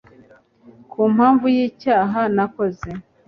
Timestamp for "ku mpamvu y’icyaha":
0.91-2.21